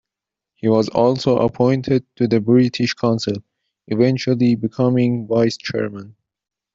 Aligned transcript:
He 0.55 0.67
was 0.67 0.89
also 0.89 1.37
appointed 1.37 2.07
to 2.15 2.27
the 2.27 2.41
British 2.41 2.95
Council, 2.95 3.35
eventually 3.87 4.55
becoming 4.55 5.27
vice-chairman. 5.27 6.15